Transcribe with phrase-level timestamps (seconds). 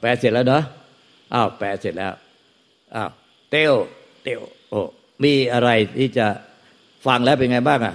[0.00, 0.62] แปลเสร็จแล้วเนาะ
[1.34, 2.12] อ้าวแปลเสร็จแล้ว
[2.96, 3.10] อ้าว
[3.50, 3.74] เตียว
[4.22, 4.40] เตียว
[4.70, 4.80] โอ้
[5.24, 6.26] มีอะไรที่จะ
[7.06, 7.94] ฟังแล้วเป็นไงบ้างอะ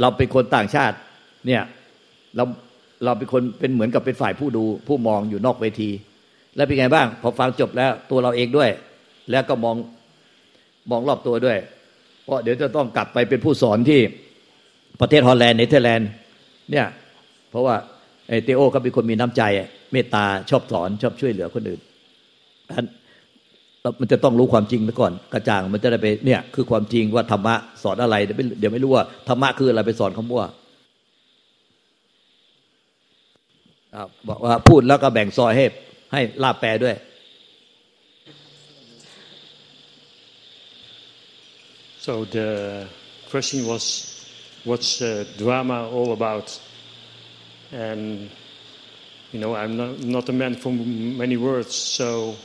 [0.00, 0.96] เราเป็นคนต่างชาติ
[1.46, 1.62] เนี่ย
[2.36, 2.44] เรา
[3.04, 5.90] เราเป็นคนเป็นเหมือนกับเป็นฝ่ายผู้ดู ผู้มองอยู่นอกเวที
[6.56, 8.70] แล้วเป็นไงบ้าง พอฟังจบแล้วตัวเราเองด้วย
[9.30, 9.76] แล้วก็มอง
[10.90, 11.58] มองรอบตัวด้วย
[12.24, 14.00] เพราะเดี๋ยวจะต้องกลับไปเป็นผู้สอนที่
[15.00, 16.10] ประเทศฮอลแลนด์เนเธอร์แลนด์
[16.70, 16.86] เนี่ย
[17.50, 17.76] เพราะว่า
[18.44, 19.42] เตโอเขาเป็นคนมีน้ำใจ
[19.92, 21.80] เมตตาชอบสอนชอบช่วยเหลือคนอื่น
[24.00, 30.48] มันจะต้องรู้ความจริงไปก่อน กระจ่างมันจะได้ไปเนี่ยคือความจริงว่าธรรมะสอนอะไร เดี๋ยวไม่รู้ว่าธรรมะคืออะไรไปสอนคำว่า
[34.28, 35.64] บอกว่าพูดแล้วก็แบ่งซอยให้
[36.12, 36.96] ให้ลาบแปลด้วย
[42.04, 42.48] so the
[43.30, 43.84] question was
[44.68, 46.48] what's the drama all about
[47.72, 48.30] and
[49.32, 50.72] you know I'm not, not a man for
[51.22, 52.36] many words so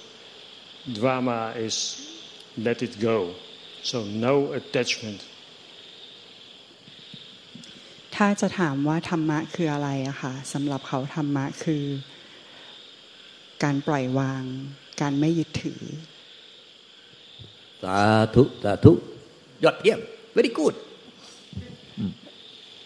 [0.99, 1.75] drama is
[2.57, 3.17] let it go
[3.89, 5.21] so no attachment
[8.16, 11.83] ถ้าจะถามว่าธรรมะคืออะไรอะค่ะสำหรับเขาธรรมะคือ
[13.63, 14.44] การปล่อยวาง
[15.01, 15.81] การไม่ยึดถือ
[17.83, 17.97] สา
[18.35, 18.91] ธุ สาธุ
[19.63, 19.99] ยอดเยี่ยม
[20.35, 20.75] very good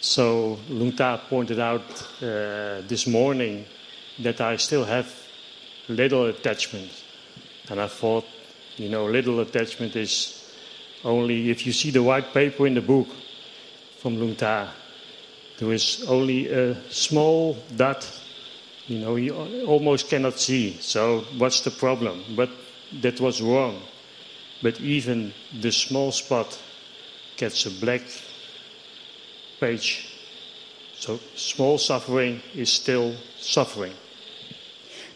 [0.07, 1.87] so Lungta pointed out
[2.21, 3.65] uh, this morning
[4.19, 5.07] that I still have
[5.89, 6.91] little attachment
[7.69, 8.25] and I thought
[8.77, 10.43] you know little attachment is
[11.03, 13.07] only if you see the white paper in the book
[14.01, 14.69] from Lungta
[15.57, 18.07] there is only a small dot,
[18.85, 19.33] you know, you
[19.65, 20.77] almost cannot see.
[20.79, 22.23] So what's the problem?
[22.35, 22.49] But
[23.01, 23.81] that was wrong.
[24.61, 26.59] But even the small spot
[27.37, 28.01] gets a black
[29.59, 29.87] page.
[31.03, 33.07] So small suffering is still
[33.55, 33.95] suffering.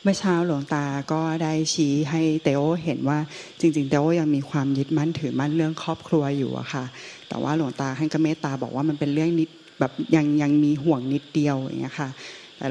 [0.03, 3.19] เมื่อเช้าหลวงตาก็ได้ชี้ให้เตโอเห็นว่า
[3.59, 6.85] จริง ๆ เตโอยังมีความยึดมั่นถือมั่นเรื่องครอบครัวอยู่อะค่ะ
[7.29, 12.09] แต่ว่าหลวงตาให้ก็เมตตาบอกว่ามันเป็นเรื่องนิดแบบยังยังมีห่วงนิดเดียวอย่างเงี้ยค่ะ
[12.57, 12.67] แต่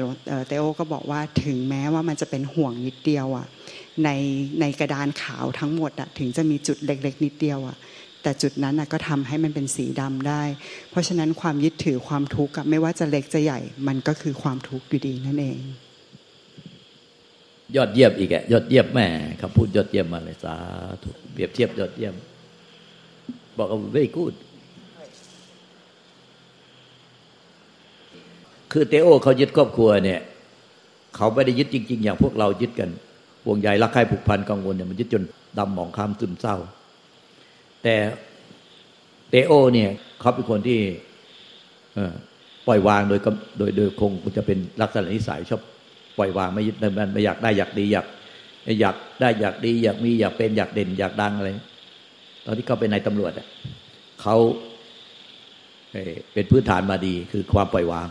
[0.47, 3.47] เตโอก็บอกว่าถึงแม้ว่ามันจะเป็นห่วงนิดเดียวอะ
[4.03, 4.09] ใน
[4.61, 7.77] ในกระดานขาวทั้งหมดอะถึงจะมีจุดเล็ก ๆ นิดเดียวอะ
[8.23, 10.43] แต่จุดนั้นก็ทำให้มันเป็นสีดำได้
[10.89, 15.59] เพราะฉะนั้นความยึดถือความทุกข์ไม่ว่าจะเล็กจะใหญ่ มันก็คือความทุกข์อยู่ดีนั่นเอง
[17.75, 19.07] ยอดเยี่ยมอีกแกยอดเยี่ยมแม่
[19.41, 20.55] คำพูดยอดเยี่ยมมาเลยสา
[21.03, 22.13] ธุเปรียบเทียบยอดเยี่ยม
[23.57, 24.35] บอกว่า very good
[28.71, 30.19] คือเตโอเขายึดครอบครัวเนี่ย
[31.15, 32.89] เขาไม่ได้ยึดจริง ๆ อย่างพวกเรายึดกัน
[33.45, 35.23] ห่วงใยรักใคร่ผูกพันกังวลเนี่ยมันยึดจน
[35.57, 36.57] ดำหมองคล้ำซึมเศร้า
[37.83, 37.95] แต่
[39.29, 40.79] เตโอเนี่ยเขาเป็นคนที่
[42.67, 43.19] ปล่อยวางโดย
[43.57, 45.61] โดยโดยคงจะเป็นลักษณะนิสัยชอบ
[46.17, 48.05] ปล่อยวางไม่ยึดมันไม่อยากได้อยากดีอยาก
[48.81, 51.47] อยากได้อยากดีอยากมีอยากเป็นอยากเด่นอยากดังอะไร
[52.45, 53.31] ตอนที่เขาเป็นนายตำรวจ
[54.21, 54.35] เขา
[56.33, 58.07] เป็นพื้นฐานมาดีคือความปล่อยวาง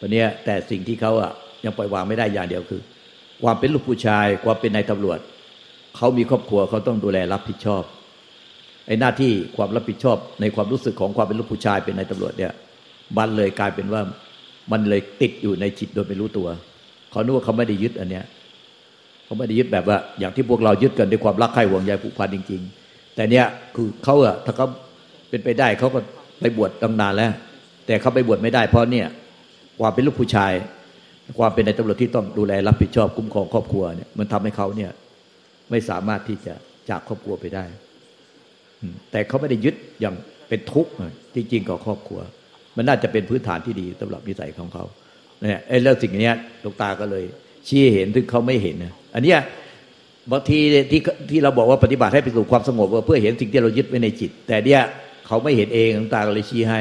[0.00, 1.32] ตอนนี้แต่สิ่งที่เขาอะ
[1.64, 2.80] ยังปล่อยวางไม่ได้อย่างเดียวคือ
[3.42, 5.18] ความเป็นลูกผู้ชาย ความเป็นนายตำรวจ
[5.96, 7.82] เขามีครอบครัวเขาต้องดูแลรับผิดชอบ
[8.86, 12.52] ไอ้หน้าที่ความรับผิดชอบในความรู้สึกของความเป็นลูกผู้ชายเป็นนายตำรวจเนี่ย
[13.18, 14.02] มันเลยกลายเป็นว่า
[14.72, 16.48] มันเลยติดอยู่ในจิตโดยไม่รู้ตัว
[17.10, 18.24] เขานึกว่าเขาไม่ได้ยึดอันเนี้ย
[19.24, 24.66] เขาไม่ได้ยึดแบบว่า อย่างที่พวกเรายึดกันด้วยความรักใคร่ห่วงใยผูกพันจริง ๆ แต่เนี้ยคือเขาอะถ้าเขา
[25.30, 26.00] เป็นไปได้เขาก็
[26.40, 27.32] ไปบวชตั้งนานแล้ว
[27.86, 29.06] แต่เขาไปบวชไม่ได้เพราะเนี่ย
[29.80, 30.52] ความเป็นลูกผู้ชาย
[31.38, 34.90] ความเป็นในตำรวจที่ต้องดูแลรับผิดชอบคุ้มครองครอบครัวเนี่ยมันทำให้เขาเนี่ย
[35.70, 36.54] ไม่สามารถที่จะ
[36.90, 37.64] จากครอบครัวไปได้
[39.10, 40.14] แต่เขาไม่ได้ยึดอย่าง
[40.48, 40.92] เป็นทุกข์
[41.34, 42.20] จริง ๆกับครอบครัว
[42.76, 44.84] มันน่าจะเป็นพื้นฐานที่ดีสำหรับนิสัยของเขา
[45.40, 46.32] เนี่ยไอ้เรื่องสิ่งนี้
[46.64, 47.24] ลูกตาก็เลย
[47.68, 49.34] ชี้เห็นถึงเขาไม่เห็นนะอันนี้
[50.32, 50.58] บางที
[50.90, 54.82] ที่ที่เราบอกว่าปฏิบัติให้ไปสู่ความสงบเพื่อเห็นสิ่งที่เรายึดไว้ในจิต แต่เนี้ย
[55.26, 56.80] เขาไม่เห็นเองลูกตาก็เลยชี้ให้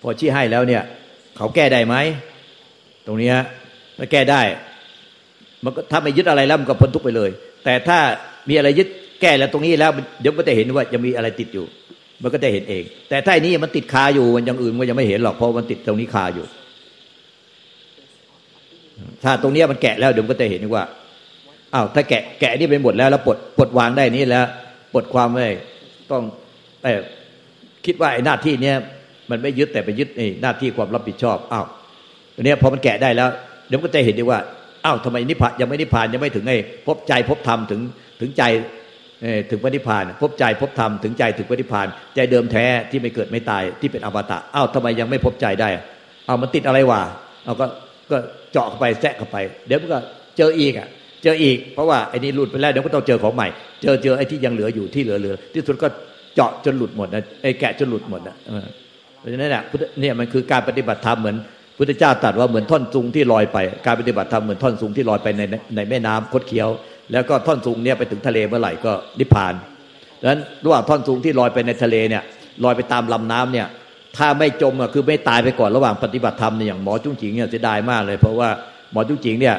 [0.00, 0.82] พอชี้ให้แล้วเนี่ย
[1.36, 1.94] เขาแก้ได้ไหม
[3.06, 3.32] ตรงนี้
[3.98, 4.42] ถ้าแก้ได้
[5.64, 7.30] มันก็ถ้าไม่ยึดอะไรแล้วมันก็พ้นทุกไปเลย
[7.64, 7.98] แต่ถ้า
[8.48, 8.88] มีอะไรยึด
[9.20, 9.90] แก้แล้วตรงนี้แล้ว
[10.20, 11.66] เดี๋ยวก็จะเห็นว่าจะมีอะไรติดอยู่
[12.22, 16.44] มันก็จะเห็นเอง แต่ถ้าอันนี้มันติดคาอยู่มันอย่างอื่นมันยังไม่เห็นหรอกเพราะมันติดตรงนี้คาอยู่
[19.22, 20.84] ถ้าตรงนี้มันแกะแล้วเดี๋ยวก็จะเห็นว่า
[21.74, 24.44] อ้าวถ้าแกะแกะนี่เป็นหมดแล้วแล้วปลดปลดวางได้นี้แล้ว
[24.92, 25.48] ปลดความไม่
[26.10, 26.22] ต้อง
[26.82, 26.90] แต่
[27.86, 28.76] คิดว่าไอ้หน้าที่เนี้ย
[29.30, 31.66] มันไม่ยึดแต่ไปยึดในหน้าที่ความรับผิดชอบอ้าว
[32.34, 33.28] ตัวนี้พอมันแกะได้แล้ว
[33.68, 34.38] เดี๋ยวก็จะเห็นดีว่า
[34.84, 37.80] อ้าวทำไมนิพพานยังไม่นิพพานยังไม่ถึงไอ้พบใจพบธรรมถึง
[38.20, 38.42] ถึงใจ
[39.50, 45.68] ถึงพระนิพพานพบใจพบธรรมถึงใจถึงพระนิพพานใจเดิมแท้ที่ไม่เกิดไม่ตายที่เป็นอมตะอ้าวทำไมยังไม่พบใจได้
[46.28, 47.00] อ้าวมันติดอะไรวะ
[47.44, 47.66] เอาก็
[48.10, 48.16] ก็
[48.52, 49.36] เจาะเข้าไปแทะเข้าไป
[49.66, 49.98] เดี๋ยวมันก็
[50.36, 50.88] เจออีกอะ
[51.22, 53.48] เจออีกเพราะว่าไอ้นี่หลุดไปแล้วเดี๋ยวก็ต้องเจอของใหม่
[53.82, 55.88] เจอเจอไอ้ที่ยังเหลืออยู่ที่เหลือเหลือที่สุดก็
[56.34, 58.36] เจาะจนหลุดหมดนะไอ้แกะจนหลุดหมดนะ
[59.18, 59.62] เพราะฉะนั้นเนี่ย
[60.00, 61.36] เนี่ยมันคือการปฏิบัติธรรมเหมือน
[61.78, 65.42] พุทธเจ้าตรัสว่าเหมือนท่อนซุงที่ลอยไป การปฏิบัติธรรมเหมือนท่อนซุงที่ลอยไปใน
[65.76, 66.68] ในแม่น้ำคดเคี้ยว
[67.12, 69.54] แล้วก็ท่อนซุงเนี่ยไปถึงทะเลเมื่อไหร่ก็นิพพาน
[70.20, 72.22] ดังนั้นระหว่างท่อนซุงที่ลอยไปในทะเลเนี่ย
[72.64, 73.66] ลอยไปตามลำน้ำเนี่ย
[74.16, 78.48] ถ้าไม่จมอะคือไม่ตายไปก่อนระหว่างปฏิบัติธรรมเนี่ยอย่างหมอจุ้งจิงเนี่ยเสียดายมากเลย เพราะว่า
[78.92, 79.56] หมอจุ้งจิงเนี่ย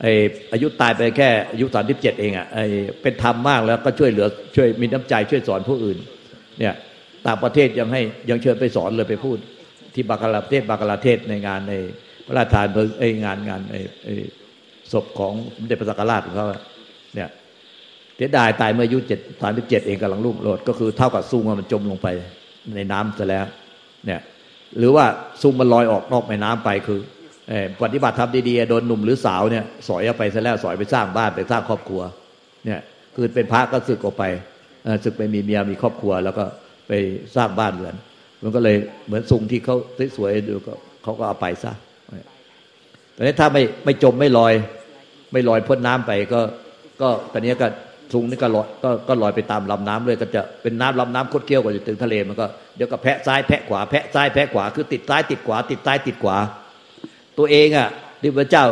[0.00, 0.06] ไอ
[0.52, 2.58] อายุตายไปแค่อายุสามสิบเจ็ดเองอะไอ
[3.02, 4.26] เป็นธรรมมากแล้วก็ช่วยเหลือ
[4.56, 5.98] ช่วยมีน้ำใจช่วยสอนผู้อื่น
[6.58, 6.74] เนี่ย
[7.26, 9.38] ต่างประเทศยังให้ยังเชิญไปสอนเลยไปพูด
[9.94, 11.74] ที่บากลาเทศบากลาเทศในงานใน
[12.26, 14.08] พระราชทานเพลิงไองานงานไอ
[14.92, 16.46] ศพของสมเด็จพระสังฆราชของเขา
[18.16, 22.08] เสียดายตายเมื่ออายุเจ็ดสามสิบเจ็ดเองกำลังลุ่งโลดก็คือเท่ากับซุงมันจมลงไป
[22.76, 23.44] ในน้ำซะแล้ว
[24.06, 24.20] เนี่ย
[24.78, 25.04] หรือว่า
[25.42, 27.00] ซุงมันลอยออกนอกแม่น้ำไปคือ
[27.82, 32.02] ปฏิบัติทำดีๆโดนหนุ่มหรือสาวเนี่ยสอยไปซะแล้วสอยไปสร้างบ้านไปสร้างครอบครัว
[32.66, 32.80] เนี่ย
[33.14, 34.24] คือเป็นพระก็สึกออกไป
[35.04, 36.44] สึกไปมีเมียมีครอบครัว แล้วก็
[36.88, 36.92] ไป
[37.36, 37.94] สร้างบ้านเรือน
[38.42, 38.76] มันก็เลย
[39.06, 39.76] เหมือนซุงที่เขา
[40.16, 40.72] สวยๆดูก็
[41.02, 41.72] เขาก็เอาไปซะ
[43.12, 44.52] แต่นี้ถ้าไม่ไม่จมไม่ลอย
[45.32, 46.40] ไม่ลอยพ้นน้ำไปก็
[47.00, 47.68] ก็ตอนนี้ก็
[48.12, 56.36] ซุงนี่ก็ลอยก็ก็ลอยไปตามลำน้ำเลยก็จะเป็นน้ำลำน้ำคดเคี้ยวกว่าจะถึงทะเลมันก็เดี๋ยวก็แพะซ้ายแพะขวาแพะซ้ายแพะขวาคือติดซ้ายติดขวา ติดซ้ายติดขวา
[57.38, 57.88] ตัวเองอะ
[58.22, 58.64] ที่พระเจ้า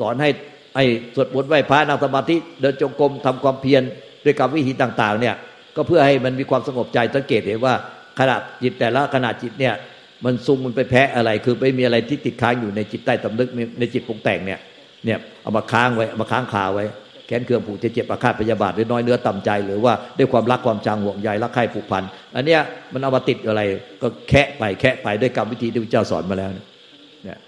[0.00, 0.30] สอนให้
[0.76, 0.84] ให้
[1.14, 3.82] สวดมนต์ไหว้พระนั่งสมาธิเดินจงกรมทำความเพียร
[4.24, 5.34] ด้วยกับวิธีต่าง ๆ เนี่ย
[5.76, 7.74] ก็เพื่อให้มันมีความสงบใจสังเกตเห็นว่า
[8.18, 9.74] ขณะจิตแต่ละขณะจิตเนี่ย
[10.24, 13.48] มันซุงมันไปแพ้อะไร คือไม่มีอะไรที่ติดค้างอยู่ในจิตใต้ตำนึก
[13.78, 14.60] ในจิตปรุงแต่งเนี่ย
[15.04, 16.84] เนี่ยเอามาค้างไว้เอามาค้างคาไว้
[17.26, 22.02] แค้นเคืองผูกเจ็บอาฆาตพยาบาทหรือน้อยเนื้อต่ำใจ หรือว่าด้วยความรักความจังห่วงใยรักใคร่ผูกพัน
[22.36, 22.60] อันเนี้ย
[22.92, 23.62] มันเอามาติดอะไร
[24.02, 27.38] ก็แคะไปแคะไปด้วยกรรมวิธีที่พระเจ้าสอนมาแล้วเนี่ย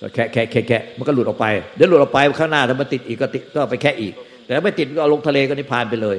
[0.00, 1.46] ก็แคะแคะแคะแคะมันก็หลุดออกไป
[1.76, 4.12] เดี๋ยวหลุดออกไปข้างหน้าถ้ามันติดอีกก็ติดก็ไปแคะอีก
[4.44, 6.16] แต่ไม่ติดก็เอาลงทะเลก็นิพพานไปเลย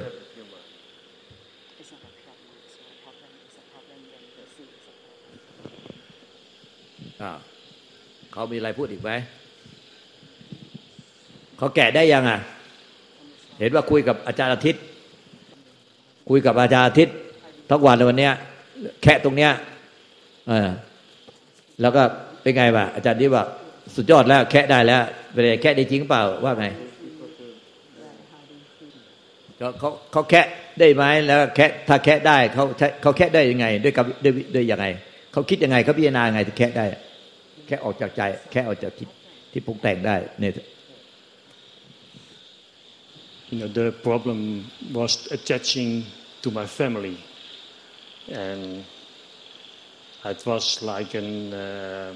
[8.33, 9.12] เขามีอะไรพูดอีกไหม
[11.57, 12.39] เขาแก่ได้ยังอะ
[13.63, 14.81] เห็นว่าคุยกับอาจารย์อาทิตย์
[16.30, 17.15] คุยกับอาจารย์อาทิตย์
[17.69, 18.33] ทุกวันในวันเนี้ย
[19.04, 19.51] แค่ตรงเนี้ย
[20.48, 20.69] เออ
[21.81, 22.01] แล้วก็
[22.42, 23.44] เป็นไงบ้าอาจารย์ที่ว่า
[23.95, 25.01] สุดยอดแล้ว แค่ได้แล้ว
[25.31, 26.65] เป็นแค่ได้จริงเปล่าว่าไง
[29.80, 30.42] เขาเขาแค่
[30.80, 32.63] ได้ไหมแล้วแค่ถ้าแค่ได้เขา
[33.01, 34.86] เขาแค่ได้ยังไง ด้วยกับด้วยด้วยยังไง
[35.31, 36.86] เขาคิดยังไงเขาพิจารณาไงถึงแค่ได้
[37.68, 38.21] แค่ออกจากใจ
[38.51, 39.10] แค่ออกจากคิด
[39.51, 40.51] ที่ปรุงแต่งได้เนี่ย
[43.53, 46.05] you know, the problem was attaching
[46.41, 47.17] to my family.
[48.27, 48.83] And
[50.25, 52.13] it was like an, uh,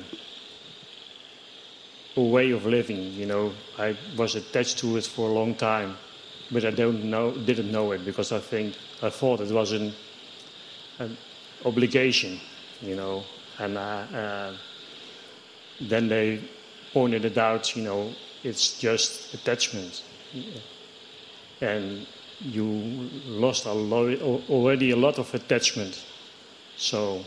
[2.16, 3.54] a way of living, you know.
[3.78, 5.96] I was attached to it for a long time,
[6.50, 9.94] but I don't know, didn't know it because I think, I thought it was an,
[10.98, 11.16] an
[11.66, 12.40] obligation,
[12.82, 13.24] you know.
[13.60, 14.54] And uh, uh,
[15.82, 16.42] then they
[16.94, 18.12] pointed it out, you know,
[18.44, 20.02] it's just attachment
[21.62, 22.06] and
[22.40, 26.06] you lost a already a lot of attachment.
[26.78, 27.24] So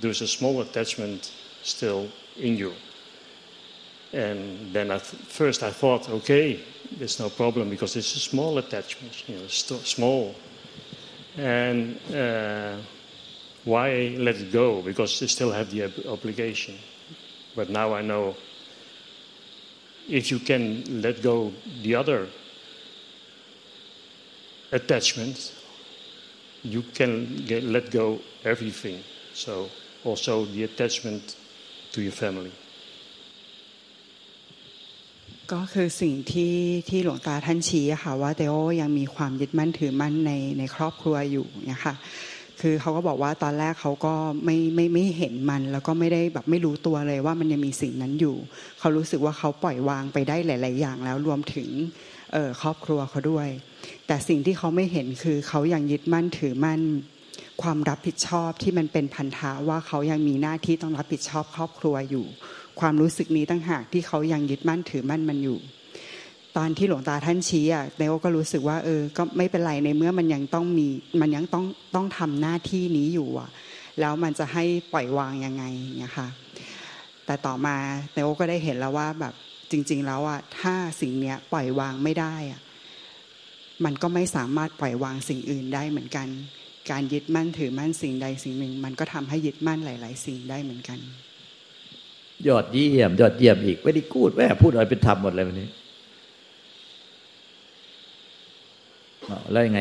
[0.00, 1.32] there's a small attachment
[1.62, 2.72] still in you.
[4.12, 6.60] And then at first I thought, okay,
[6.96, 10.34] there's no problem because it's a small attachment, you know, small.
[11.36, 12.76] And uh,
[13.64, 14.80] why let it go?
[14.80, 16.76] Because you still have the obligation.
[17.54, 18.36] But now I know
[20.08, 22.28] if you can let go the other
[24.72, 25.52] attachment,
[26.62, 29.02] you can get, let go everything.
[29.34, 29.68] So
[30.04, 31.36] also the attachment
[31.92, 32.52] to your family.
[35.54, 36.54] ก็คือสิ่งที่
[36.88, 41.94] ที่หลวงตาท่านชี้ค่ะว่าเตโอยังมีความยึดมั่นถือมั่นในในครอบครัวอยู่เนี่ยค่ะ
[42.60, 48.36] คือเขาก็บอกว่าตอนแรกเขาก็ไม่ไม่ไม่เห็นมัน แล้วก็ไม่ได้แบบไม่รู้ตัวเลยว่ามันยังมีสิ่งนั้นอยู่
[48.78, 51.68] เขารู้สึกว่าเขาปล่อยวางไปได้หลาย ๆ อย่างแล้วรวมถึง
[52.62, 53.48] ครอบครัวเขาด้วย
[54.06, 56.80] แต่สิ่งที่เขาไม่เห็นคือเขายังยึดมั่นถือมั่น
[57.62, 62.26] ความรับผิดชอบที่มันเป็นพันธะว่าเขายังมีหน้าที่ต้องรับผิดชอบครอบครัวอยู่
[62.80, 65.58] ความรู้สึกนี้ตั้งหากที่เขายังยึดมั่นถือมั่นมันอยู่
[66.56, 70.88] ตอนที่หลวงตาท่านชี้อะเนโอก็รู้สึกว่าเออ ก็ไม่เป็นไรในเมื่อมันยังต้องมี
[71.20, 73.50] มันยังต้องต้องทำหน้าที่นี้อยู่อะ
[74.00, 75.64] แล้วมันจะให้ปล่อยวางยังไง
[75.98, 76.28] เนี่ยค่ะ
[77.26, 77.76] แต่ต่อมา
[78.12, 79.34] เนโอก็ได้เห็นแล้วว่าแบบ
[79.70, 82.60] จริง ๆ แล้วอะถ้าสิ่งเนี้ยปล่อยวางไม่ได้อะ
[83.84, 86.28] มันก็ไม่สามารถปล่อยวางสิ่งอื่นได้เหมือนกัน
[86.90, 90.98] การยึดมั่นถือมั่นสิ่งใดสิ่งหนึ่ง มันก็ทำให้ยึดมั่นหลาย ๆ สิ่งได้เหมือนกัน
[92.48, 95.68] ยอดเยี่ยม ยอดเยี่ยมอีกไม่ได้พูดแม่พูดอะไรเป็นธรรมหมดเลยวันนี้
[99.52, 99.80] แล้วยังไง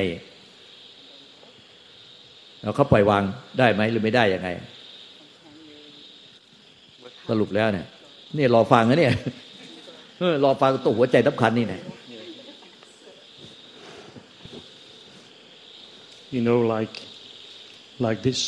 [2.61, 3.23] เราเขาปล่อยวาง
[3.59, 4.49] ได้ไหมหรือไม่ได้ยังไง
[7.29, 7.85] สรุปแล้วเนี่ย
[8.37, 9.13] นี่รอฟังนะเนี่ย
[10.43, 11.81] รอฟังตัวหัวใจสำคัญนี่นะ
[16.33, 16.95] you know like
[18.05, 18.39] like this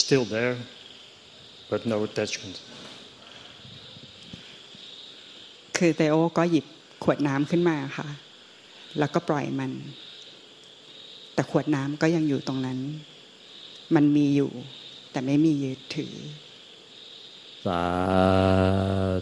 [0.00, 0.56] still there
[1.70, 2.56] but no attachment
[5.76, 6.66] คือเตโอก็หยิบ
[7.04, 8.08] ขวดน้ำขึ้นมาค่ะ
[8.98, 9.70] แล้วก็ปล่อยมัน
[11.34, 12.78] แต่ขวดน้ำก็ยังอยู่ตรงนั้น
[13.94, 14.50] มันมีอยู่
[15.10, 16.14] แต่ไม่มียึดถือ
[17.66, 17.82] สา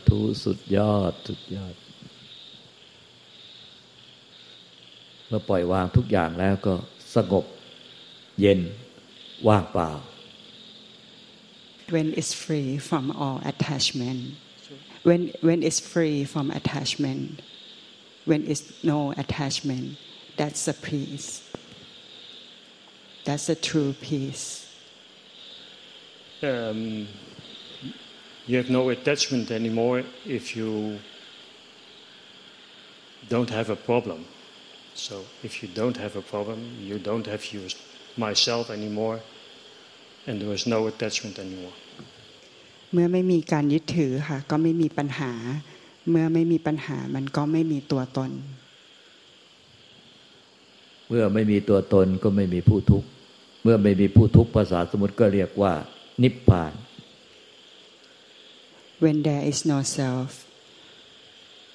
[0.08, 1.74] ธุสุดยอด สุดยอด
[5.28, 6.74] เมื่อปล่อยวางทุกอย่างแล้วก็
[7.14, 7.44] สงบ
[8.40, 8.60] เย็น
[9.48, 9.90] ว่างเปล่า
[11.94, 14.20] when it's free from all attachment
[15.08, 17.22] when when it's free from attachment
[18.30, 19.86] when it's no attachment
[20.38, 21.28] that's a peace
[23.26, 24.44] that's a true peace
[26.42, 26.80] um,
[28.50, 30.02] you have no attachment anymore
[30.38, 30.98] if you
[33.28, 34.20] don't have a problem.
[34.94, 35.14] So
[35.46, 37.78] if you don't have a problem, you don't have used
[38.16, 39.20] myself anymore,
[40.26, 41.76] and there is no attachment anymore.
[42.92, 45.32] เมื่อไม่มีการยึดถือค่ะก็ไม่มีปัญหา
[46.10, 48.30] เมื่อไม่มีปัญหามันก็ไม่มีตัวตน
[51.08, 53.08] เมื่อไม่มีตัวตนก็ไม่มีผู้ทุกข์
[53.62, 55.72] เมื่อไม่มีผู้ทุกข์ภาษาสมุติก็เรียกว่า
[56.22, 56.72] นิพพาน
[59.02, 60.30] when there is no self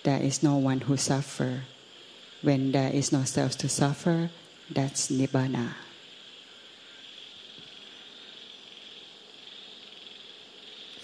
[0.08, 1.52] there is no one who suffer
[2.48, 4.18] when there is no self to suffer
[4.76, 5.66] that's nibbana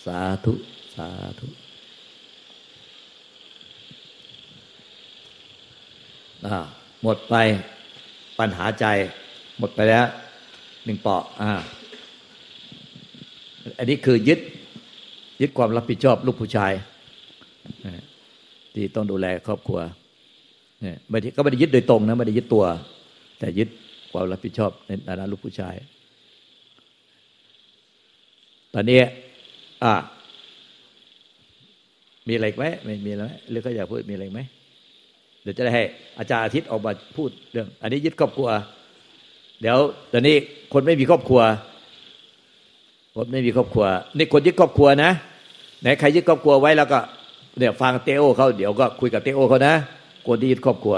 [0.05, 0.53] สาธุ
[0.95, 1.07] สา
[1.39, 1.47] ธุ
[6.45, 6.57] อ่า
[7.03, 7.35] หมดไป
[8.39, 8.85] ปัญหาใจ
[9.59, 10.05] หมดไปแล้ว
[10.85, 11.51] หนึ่งเปาะอ่า
[13.77, 14.39] อันนี้คือยึด
[15.41, 16.73] ยึดความรับผิดชอบลูกผู้ชาย
[18.73, 19.79] ที่ต้องดูแลครอบครัว
[20.81, 22.65] เนี่ยไม่ได้ก็ไม่ได้ยึดโดยตรงนะไม่ได้ยึดตัว
[23.39, 23.69] แต่ยึด
[24.11, 25.75] ความรับผิดชอบในฐานะลูกผู้ชาย
[28.73, 28.99] ตอนนี้
[29.83, 29.93] อ่า
[32.27, 34.39] มีอะไรไหมไม่มีแล้วไหมหรือก็อยากพูดมีอะไรไหม
[35.41, 35.83] เดี๋ยวจะได้ให้
[36.19, 38.49] อาจารย์อาทิตย์ออกมาพูดเรื่อง อันนี้ยึดครอบครัว
[39.61, 39.77] เดี๋ยว
[40.11, 40.35] ตอนนี้
[40.73, 41.41] คนไม่มีครอบครัว
[43.15, 43.85] คนไม่มีครอบครัว
[44.17, 45.11] นี่คนยึดครอบครัวนะ
[45.81, 46.99] ไหนใครยึดครอบครัวไว้แล้วก็
[47.57, 49.75] เนี่ยฟังเตโอเขาเดี๋ยวก็คุยกับเตโอเขานะ
[50.27, 50.95] คนที่ยึดครอบครัว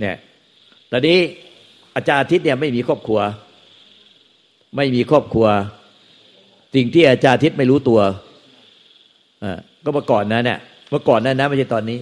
[0.00, 0.16] เนี่ย
[0.90, 1.18] ตอนนี้
[1.96, 3.20] อาจารย์อาทิตย์เนี่ยไม่มีครอบครัว
[4.76, 5.46] ไม่มีครอบครัว
[6.74, 8.00] สิ่งที่อาจารย์อาทิตย์ไม่รู้ตัว
[9.42, 10.58] อ่าก็เมื่อก่อนนั้นเนี่ย
[10.90, 11.98] เมื่อก่อนนั้นนะไม่ใช่ตอนนี้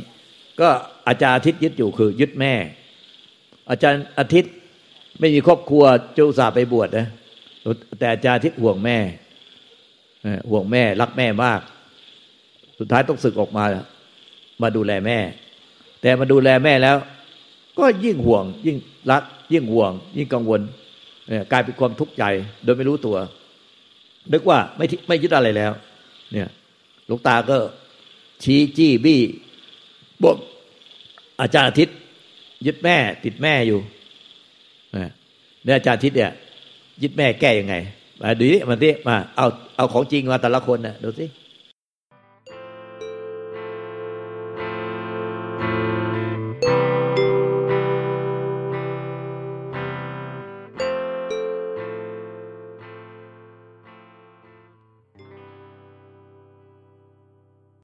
[0.60, 0.68] ก็
[1.08, 2.52] อาจารย์อาทิตย์ยึดอยู่คือ ยึดแม่
[3.70, 4.52] อาจารย์อาทิตย์
[5.20, 5.84] ไม่มีครอบครัว
[6.16, 7.06] จะอุตส่าห์ไปบวชนะ
[7.98, 8.98] แต่อาจารย์อาทิตย์ห่วงแม่
[10.50, 11.60] ห่วงแม่ รักแม่มาก
[12.82, 13.64] สุดท้ายต้องศึกออกมา
[14.62, 15.18] มาดูแลแม่
[16.00, 16.96] แต่มาดูแลแม่แล้ว
[17.78, 18.76] ก็ยิ่งห่วง ยิ่ง
[19.10, 19.22] รัก
[19.52, 20.60] ยิ่งห่วง ยิ่งกังวล
[21.28, 22.24] เนี่ยกลายเป็นความทุกข์ใจ
[22.64, 23.16] โดยไม่รู้ตัว
[24.32, 25.72] นึกว่าไม่ไม่ยึดอะไรแล้ว
[26.32, 26.48] เนี่ย
[27.06, 27.56] หลวงตาก็
[28.42, 29.20] ชี้จี้บี้
[30.22, 30.36] บอก
[31.40, 31.96] อาจารย์อาทิตย์
[32.66, 33.78] ยึดแม่ ติดแม่อยู่
[35.64, 36.32] เนี่ยอาจารย์อาทิตย์เนี่ย
[37.02, 37.74] ยึดแม่แก้ยังไง
[38.20, 39.46] มาดูดิมาดิมาเอา
[39.76, 41.26] เอาของจริงมาแต่ละคนนะดูสิ